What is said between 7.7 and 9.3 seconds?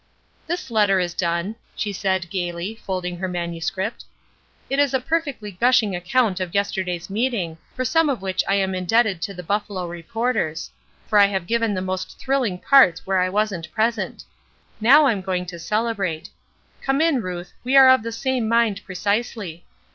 for some of which I am indebted